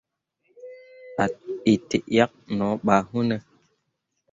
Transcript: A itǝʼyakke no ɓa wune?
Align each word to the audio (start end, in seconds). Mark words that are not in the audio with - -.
A 1.21 1.23
itǝʼyakke 1.73 2.39
no 2.57 2.65
ɓa 2.85 2.95
wune? 3.11 3.35